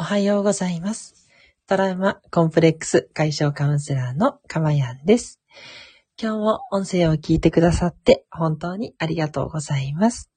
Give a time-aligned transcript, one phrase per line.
[0.00, 1.28] おはようございます。
[1.66, 5.40] トラウマコンプレックス解消カウンセラーのかまやんです。
[6.16, 10.30] 今日も音声を聞いてくださって本当にありがとうございます。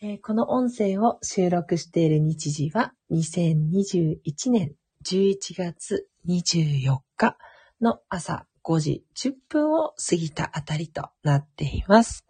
[0.00, 4.72] えーこの音声を収録している日時は2021年
[5.04, 7.36] 11月24日
[7.82, 12.24] の朝5時10分を過ぎたあたりとなっています。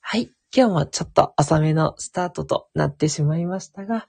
[0.00, 0.32] はい。
[0.56, 4.08] 今日もちょっと遅めのスタートとなってしまいましたが、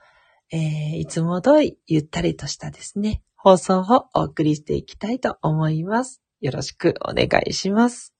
[0.52, 6.21] えーいつも通りゆったりとしたですね、放送をお送りしていきたいと思います。
[6.42, 8.14] よろしくお願いします。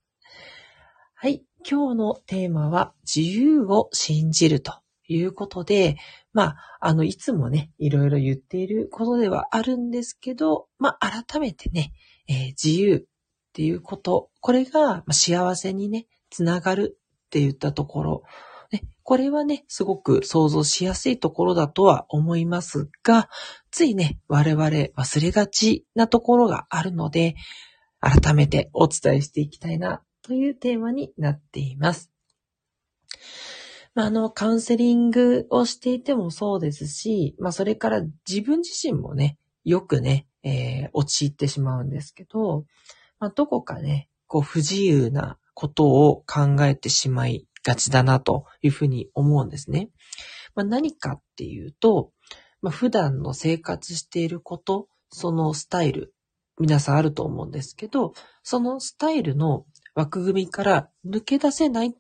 [1.13, 1.44] はい。
[1.68, 4.73] 今日のテーマは自由を信じると
[5.08, 5.98] いうことで、
[6.34, 11.94] まあ、あの、いつもね、いろいろ言っていることではあるんですけど、まあ、改めてね、
[12.27, 13.04] えー自由っ
[13.54, 18.23] ていうこと、これが幸せにね、つながるって言ったところ、
[18.72, 23.30] ね、これはね、すごく想像しやすいところだとは思いますが、
[23.72, 27.35] ついね、我々忘れがちなところがあるので、
[27.99, 32.12] 改めてお伝えしていきたいなというテーマになっています。
[33.94, 42.66] まあ、あの、カウンセリングをしていてもそうですし、まあ、それから自分自身もね、よくね、えー陥ってしまうんですけど、
[43.20, 49.90] まあ、どこかね、こう、不自由なことを考えてしまいがちだなというふうに思うんですね。
[50.54, 52.12] まあ、何かっていうと、
[52.62, 56.13] まあ、普段の生活していること、そのスタイル、
[56.60, 58.13] 皆さんあると思うんですけど、
[58.44, 61.91] そのスタイルの枠組みから抜け出せないっ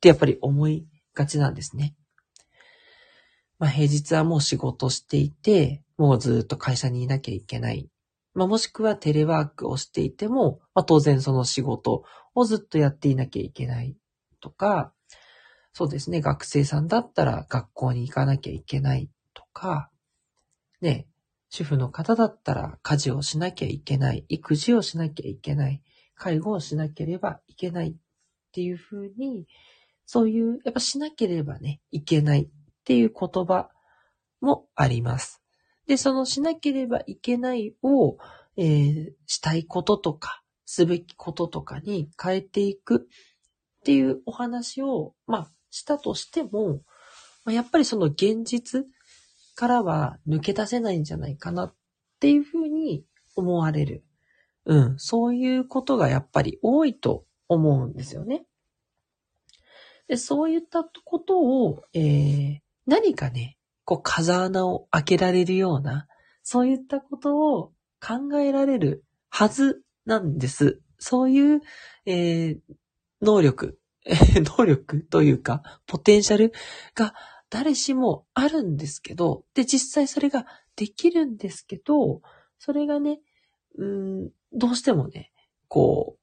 [0.00, 1.94] てやっぱり思いがちなんですね。
[3.58, 7.88] まあ、平日はもう仕事していて、もうずっと会社にいなきゃいけない。
[8.34, 13.96] まあ、もしくはテレワークをしていても、まあ、当然その仕事をずっとやっていなきゃいけない
[14.40, 14.92] とか、
[15.72, 19.90] そうですね、学生さんだったら学校に行かなきゃいけないとか、
[20.80, 21.06] ね、
[21.50, 25.82] 主婦の方だったら家事をしなきゃいけない、育児をしなきゃいけない、
[26.14, 27.94] 介護をしなければいけないっ
[28.52, 29.46] ていうふうに、
[30.06, 32.48] そういう、やっぱしなければね、いけないっ
[32.84, 33.68] ていう言葉
[34.40, 35.42] もあります。
[35.86, 38.16] で、そのしなければいけないを、
[38.56, 43.08] えーしたいこととか、すべきこととかに変えていく
[43.86, 46.82] っていうお話を、まあ、したとしても、
[47.44, 48.84] ま、やっぱりその現実
[49.54, 51.74] からは抜け出せないんじゃないかなっ
[52.18, 53.04] ていうふうに
[53.36, 54.02] 思われる。
[54.64, 58.44] うん、そういうことがやっぱり多いと思うんですよね。
[60.08, 62.58] で、そういったことを、えー
[62.88, 66.08] 何かね、こう風穴を開けられるような、
[66.42, 70.80] そういったことを考えられるはずなんです。
[70.98, 71.60] そういう、
[72.04, 72.58] えー
[73.26, 73.78] 能力、
[74.56, 76.52] 能力というか、ポテンシャル
[76.94, 77.12] が
[77.50, 82.22] 誰しもあるんですけど、で、実際それができるんですけど、
[82.58, 83.20] それがね、
[83.76, 85.32] うーん、どうしてもね、
[85.68, 86.20] こう、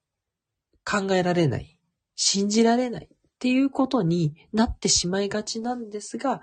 [0.89, 1.77] 考えられない、
[2.15, 6.41] 信じられないっていうことになってしまいがちなんですが、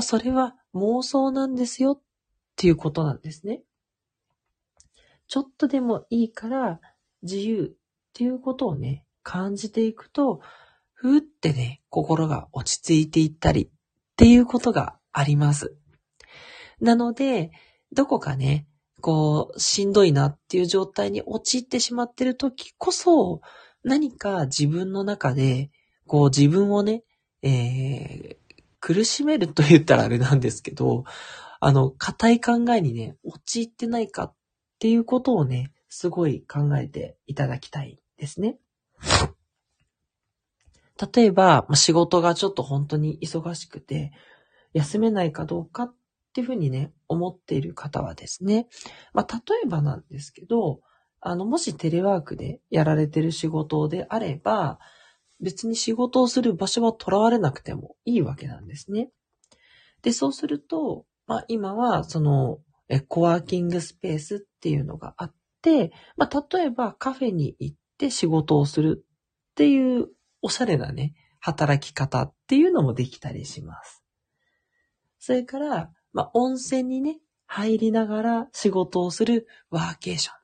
[0.00, 2.02] それは妄想なんですよっ
[2.56, 3.62] ていうことなんですね。
[5.26, 6.80] ちょっとでもいいから
[7.22, 10.40] 自由っていうことをね、感じていくと、
[10.92, 13.68] ふーってね、心が落ち着いていったりっ
[14.16, 15.76] ていうことがあります。
[16.80, 17.50] なので、
[17.92, 18.66] どこかね、
[19.00, 23.40] こう、しんどいなっていう状態に陥ってしまってる時こそ、
[23.84, 25.70] 何か自分の中で、
[26.06, 27.04] こう自分をね、
[27.42, 31.04] えー、苦しめると言ったらあれなんですけど、
[31.60, 34.34] あの、固い考えにね、陥ってないかっ
[34.78, 38.58] ていうことをね、すごい考えていただきたいですね。
[41.14, 44.12] 例えば、仕事がちょっと本当に忙しくて、
[44.72, 45.94] 休めないかどうかっ
[46.32, 48.68] ていうふうにね、思っている方はですね、
[49.12, 50.80] まあ、例えばなんですけど、
[51.20, 54.78] あの、もしテレワークでやられてる仕事であれば、
[55.40, 59.10] 別に仕事をする場所は囚われなくてもいいわけなんですね。
[60.02, 69.04] で、そうすると、まあ、今は、その、えコワーキングスペースっていうのがあって、まあ、例えばカフェに行って仕事をする
[69.52, 70.08] っていう
[70.40, 74.02] おしゃれなね、働き方っていうのもできたりします。
[75.20, 80.34] それから、まあ、温泉にね、入りながら仕事をするワーケーション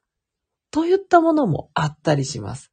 [0.70, 2.70] といったものもあったりします。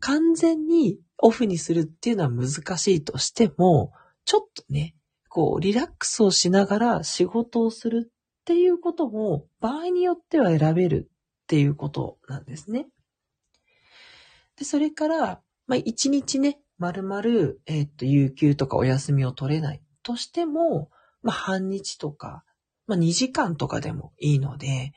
[0.00, 3.92] 完全にオフにするっていうのは難しいとしても、
[4.24, 4.96] ちょっとね、
[5.28, 8.12] こう、リラックスをしながら仕事をするっ
[8.44, 12.88] ていうことも、場合によっては選べるっていうことなんですね。
[14.56, 20.90] で、それから、まあ、一日ね、まるまる、えっと、有給とかお休みを取れないとしても、
[21.22, 22.44] まあ、半日とか、
[22.86, 24.92] まあ、2時間とかでもいいので、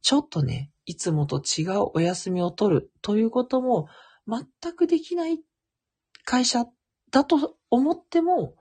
[0.00, 3.88] ちょっとね、いつもと違うお休みを取るということも
[4.26, 5.38] 全くできない
[6.24, 6.64] 会社
[7.10, 8.54] だと思っても、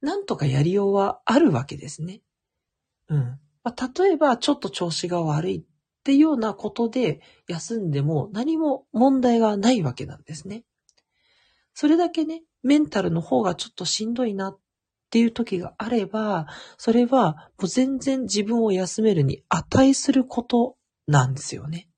[0.00, 2.20] なんとかやりようはあるわけですね。
[3.08, 3.38] うん。
[3.62, 5.66] まあ、例えば、ちょっと調子が悪い
[6.00, 10.64] っていうようなことで休んでも何も問題がないわけなんですね。
[11.74, 14.58] それだけね、メンタルの方がちょっとしんどいなっ
[15.10, 16.46] ていう時があれば、
[16.78, 20.76] それはもう全然自分を休めるに値すること
[21.06, 21.88] なんですよね。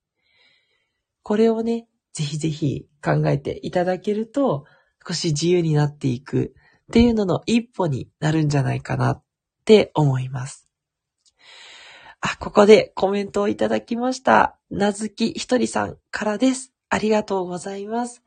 [1.23, 4.65] これをね、ぜひぜひ考えていただけると、
[5.07, 6.55] 少し自由になっていく
[6.89, 9.25] っていうのの一歩になるんじゃないかなっ
[9.65, 10.62] て思います。
[12.23, 14.57] あ、ここでコメントをいただきました。
[14.71, 16.73] なずきひとりさんからです。
[16.89, 18.23] ありがとうございます。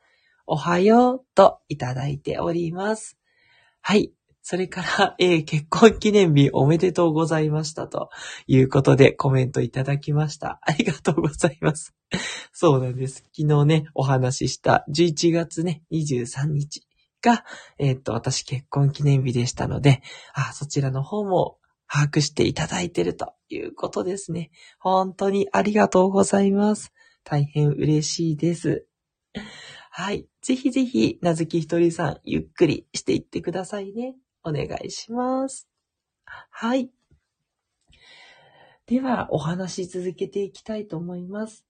[0.46, 3.18] おはようといただいております。
[3.82, 4.12] はい。
[4.42, 8.10] それから、えー、結婚記念日おめでとうございましたと
[8.48, 10.60] いうことでコメントいただきました。
[10.62, 11.96] ありがとうございます。
[12.52, 13.24] そうなんです。
[13.34, 16.86] 昨日ね、お話しした11月ね、23日
[17.22, 17.46] が、
[17.80, 20.04] えー、っと、私結婚記念日でしたので、
[20.34, 21.58] あ、そちらの方も
[21.88, 24.52] 把握していただいているということですね。
[24.80, 26.92] 本当にありがとうございます。
[27.24, 28.88] 大変嬉しいです。
[29.92, 30.28] はい。
[30.42, 34.16] ぜひぜひ、なずきひとりさん、ゆっくりしていってくださいね。
[34.44, 35.68] お願いします。
[36.26, 36.92] はい。
[38.88, 41.66] では、お話し続けていきたいと思います。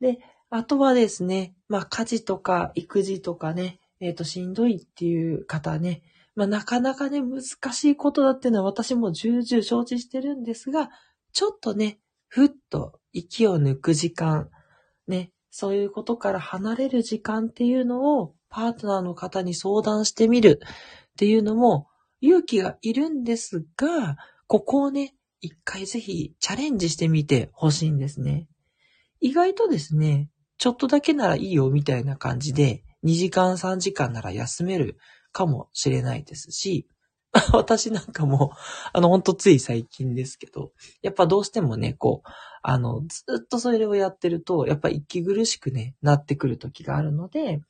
[0.00, 0.18] で、
[0.50, 6.02] あとはですね、まあ、家事とか育児とかね、えっ、ー、と、しんどいっていう方ね、
[6.34, 7.42] まあ、なかなかね、難
[7.72, 10.90] しいことだっていうのは私も重々承知してるんですが、
[11.32, 11.98] ちょっとね、
[12.28, 14.50] ふっと息を抜く時間、
[15.06, 21.86] ね、そういうことから離れる時間っていうのをパートナーの方に相談してみるっていうのも
[22.20, 24.16] 勇気がいるんですが、
[24.46, 28.48] ここをね、一回ぜひチャレンジしてみてほしいんですね。
[29.20, 34.96] 意外とですね、ちょっとだけならいいよみたいな感じで、2時間3時間なら休める
[35.34, 36.86] かもしれないですし、
[37.52, 38.52] 私なんかも、
[38.92, 40.70] あの、ほんとつい最近ですけど、
[41.02, 42.28] やっぱどうしてもね、こう、
[42.62, 47.60] あの、ずっとそれをやってると、やっぱ息苦しくね、なってくる時があるので、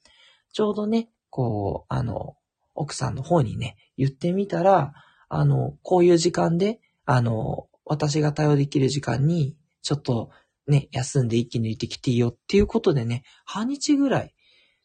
[0.52, 2.36] ちょうどね、こう、あの、
[2.74, 4.92] 奥さんの方にね、言ってみたら、
[5.30, 10.30] あの、こういう時間で、あの、私が対応できる時間に、ちょっと
[10.66, 14.34] ね、休んで息抜いてきていいよっていうことでね、半日ぐらい、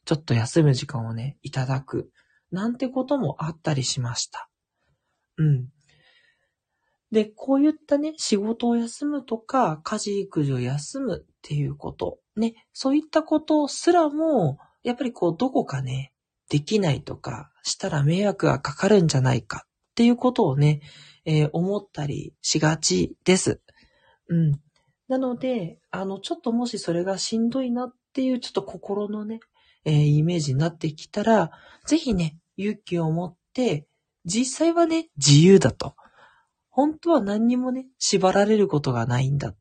[0.05, 2.09] ちょっと休む時間をね、いただく、
[2.51, 4.49] なんてこともあったりしました。
[5.37, 5.67] うん。
[7.11, 16.13] で、こういったね、仕事を休むとか、家事育児を休むっていうこと、ね、そういったことすらも、やっぱりこう、どこかね、
[16.49, 20.81] できないとか、したら迷惑がかかるんじゃないかっていうことをね、
[21.25, 23.61] えー、思ったりしがちです。
[24.29, 24.51] うん。
[25.07, 29.39] なので、あの、ちょっともしそれがしんどいなっていうちょっと心のね、
[29.89, 31.51] えー、イメージになってきたら、
[31.85, 33.87] ぜひね、勇気を持って、
[34.23, 35.95] 実際はね、自由だと。
[36.69, 39.57] 本当は何にもね、縛られることがないんだっ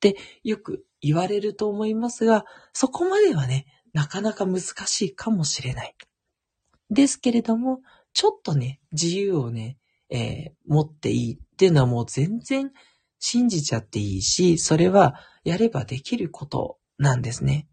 [0.00, 5.96] てよく言われると思いますが、そこまではね、なかなか難しいかもしれない。
[6.90, 7.80] ですけれども、
[8.12, 12.70] ちょっとね、自由をね、えー、持っていいっていうのはもう全然
[13.18, 17.66] 信じちゃっていいし、それはやればできることなんですね。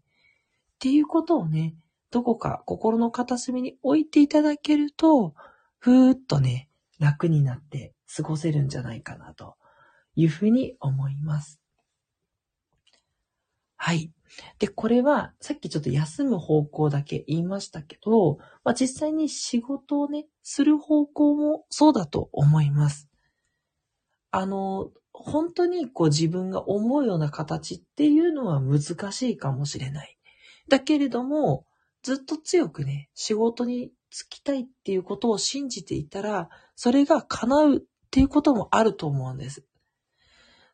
[0.74, 1.76] っていうことをね、
[2.10, 5.34] どこか心の片隅に置いていただけると、
[5.78, 9.56] ふーっとね、楽になって過ごせるんじゃないかなと
[10.16, 11.60] いうふうに思います。
[13.76, 14.12] はい。
[14.58, 23.08] で、これは、さっきちょっと休む方向だけ言いましたけど、まあ、実際に仕事をね、する方向もそうだと思います。
[24.30, 30.18] あの、本当にこう自分が思うような形っていうのは難しいかもしれない。
[30.68, 31.66] だけれども、
[32.02, 37.80] ずっと強くね、仕事に就きたいっていうことを信じていたら、それが叶うっ
[38.10, 39.64] ていうこともあると思うんです。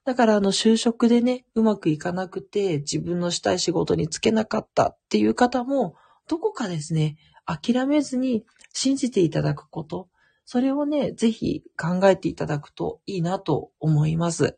[0.04, 5.96] だからあの就職でね、うまくいかなくて自分のしたい仕事に就けなかったっていう方も、
[6.28, 10.08] どこかですね、諦めずに信じていただくこと、
[10.44, 14.56] それをね、ぜひ考えていただくといいなと思います。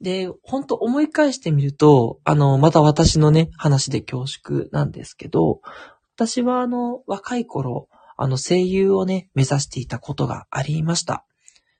[0.00, 5.60] で、本当思い返してみると、あの、また私のね、話で恐縮なんですけど、
[6.16, 11.24] 私はあの、若い頃、あの、声優をね、目指していたことがありました。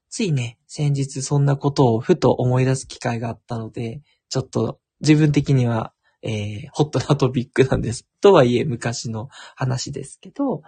[0.09, 5.93] ついね、先日そんなことをふと思い出す機会があったので、ちょっと自分的には、
[6.23, 8.07] えー、ホットなトピックなんです。
[8.21, 10.63] とはいえ昔の話ですけど、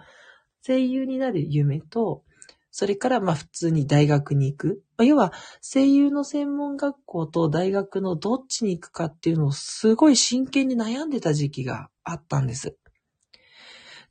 [0.65, 2.23] 声優になる夢と、
[2.79, 4.83] それからまあ普通に大学に行く。
[4.99, 12.77] 要は声優の専門学校と大学のどっちに行くかっていうのをすごい真剣に悩んでた時期があったんです。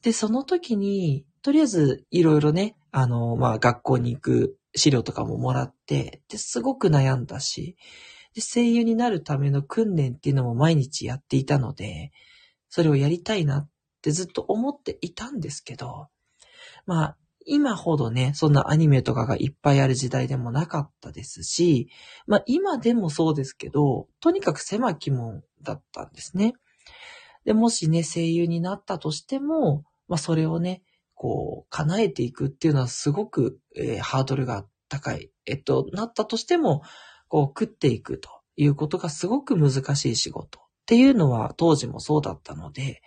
[0.03, 7.77] で、その時に、とりあえずいろいろね、あの、まあ学校に行く資料とかももらって、で、すごく悩んだし、
[8.35, 12.11] で、声優になるための訓練っていうのも毎日やっていたので、
[12.69, 13.69] それをやりたいなっ
[14.03, 16.09] てずっと思っていたんですけど、
[16.85, 17.17] まあ、
[17.47, 21.89] 今ほどね、そんなアニメとかがいっぱいある時代でもなかったですし、
[22.27, 26.55] まあ今でもそうですけど、とにかく狭き門だったんですね。
[27.45, 30.83] で、もしね、声優になったとしても、まあそれをね、
[31.15, 35.31] こう、叶えていくっていうのはすごく、えー、ハードルが高い。
[35.47, 36.83] えっと、なったとしても、
[37.29, 43.03] こう、食っていくということがすごく難しい仕事っていうのは当時もそうだったので、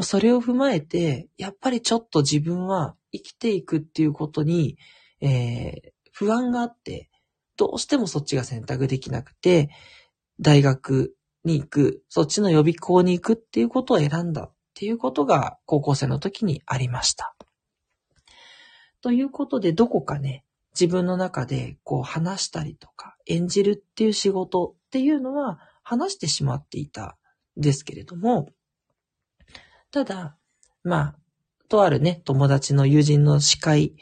[0.00, 4.78] それを踏まえて、やっぱりちょっと自分は生きていくっていうことに、
[5.20, 7.10] えー、不安があって、
[7.56, 9.70] どうしてもそっちが選択できなくて、
[10.40, 17.34] 大学に行く、そっちの予備校に行くっていうことを選んだっていうことが高校生の時にありました。
[19.00, 20.44] ということで、どこかね、
[20.78, 27.18] 自分の中でこう話したりとか演じるっていう仕事っていうのは話してしまっていた
[27.58, 28.48] んですけれども、
[29.90, 30.36] ただ、
[30.84, 31.18] まあ、
[31.68, 33.94] とあるね、友達の友人の司会、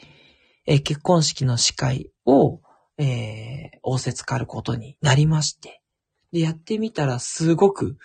[0.65, 2.61] えー、結婚式の司会を、
[2.97, 5.81] えー、仰せつかることになりまして、
[6.31, 7.97] で、やってみたらすごく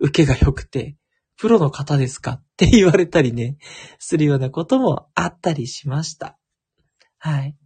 [0.00, 0.96] 受けが良くて、
[1.36, 3.56] プロの方ですかって言われたりね、
[3.98, 6.38] するようなこともあったりしました。
[7.18, 7.56] はい。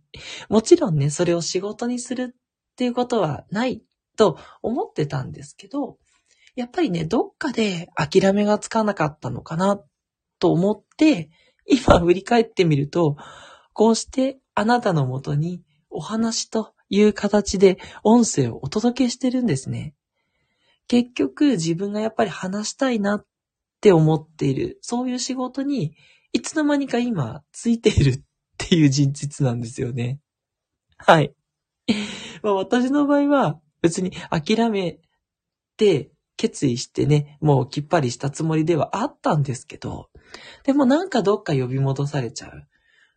[0.48, 3.82] もちろんね、それを仕事にするっていうことはない
[4.16, 5.98] と思ってたんですけど、
[6.54, 9.80] やっぱりね、どっかで諦めがつかなかったのかな
[10.38, 11.30] と思って、
[11.66, 13.16] 今振り返ってみると、
[13.72, 19.94] こうしてあなたのもとにお話という形で音声をお届けしてるんですね。
[20.86, 23.26] 結局自分がやっぱり話したいなっ
[23.80, 25.94] て思っている、そういう仕事に
[26.32, 28.20] いつの間にか今ついているっ
[28.58, 30.20] ていう人実なんですよね。
[30.96, 31.34] はい。
[32.42, 34.98] まあ私の場合は別に諦め
[35.76, 40.10] て決意してね、もうきっぱりしたつもりではあったんですけど、
[40.64, 42.66] でもなんかどっか呼び戻されちゃう。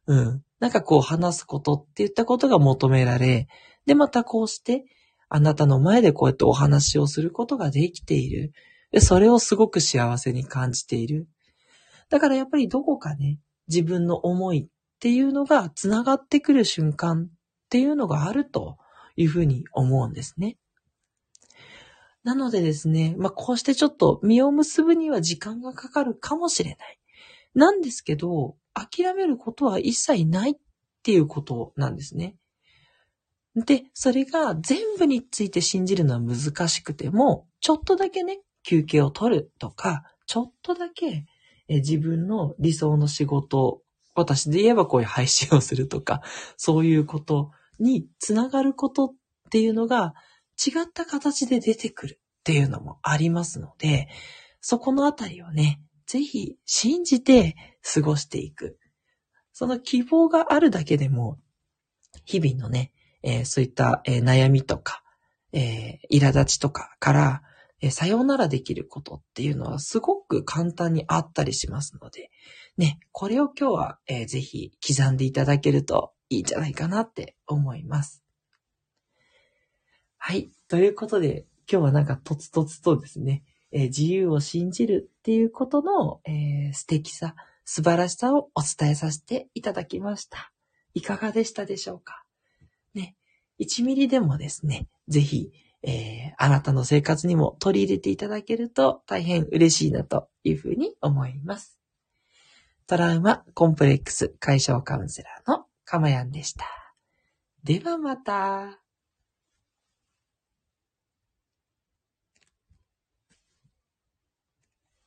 [0.08, 0.44] うん。
[0.60, 3.48] なんかこう話すことって言ったことが求められ、
[3.86, 4.86] で、またこうして、
[5.30, 8.54] あなたの前でこうやってお話をすることができている。
[8.92, 11.28] で、それをすごく幸せに感じている。
[12.10, 18.78] だからやっぱりどこかね、自分の思いっていうのが繋がってくる瞬間っていうのがあると
[19.18, 20.58] いうふうに思うんですね。
[22.24, 27.00] なのでですね、まあ、こうしてちょっと実を結ぶには時間がかかるかもしれない。
[27.58, 30.56] なんですけど、諦めることは一切ないっ
[31.02, 32.36] ていうことなんですね。
[33.56, 41.26] で、それが全部について信じるのは難しくても、ちょっとだけね、休憩を取るとか、ちょっとだけ
[41.68, 43.82] 自分の理想の仕事、
[44.14, 46.22] 私で言えばこういう配信をするとか、
[46.58, 47.50] そういうこと
[47.80, 49.14] につながることっ
[49.50, 50.14] ていうのが
[50.64, 54.10] 違った形で出てくるっていうのもありますので、
[54.62, 58.80] そこのあたりをね、ぜひ信じて過ごしていく。
[59.52, 61.38] その希望があるだけでも、
[62.26, 62.92] 日々のね、
[63.24, 65.04] えー、そういった、えー、悩みとか、
[65.52, 67.42] えー、苛立ちとかから、
[67.80, 72.32] えさようならできることっていうのはすごく簡単にあったりしますので、
[72.76, 78.24] ね、これを今日は、えぜひ刻んでいただけるといいんじゃないかなって思います。
[80.18, 80.52] はい。
[80.68, 83.44] ということで、今日はなんかとつとつとですね、
[83.78, 90.52] えー、自由を信じるっていうことの、えー、素敵さ、素晴らしさをお伝えさせていただきました。
[90.96, 92.24] いかがでしたでしょうか？
[92.96, 93.16] ね。
[93.60, 95.52] 1ミリでもですね、ぜひ、
[95.84, 101.78] えー、あなたの生活にも取り入れていただけると大変嬉しいなというふうに思います。
[102.88, 106.66] トラウマコンプレックス解消カウンセラーのかまやんでした。
[107.64, 108.87] ではまた。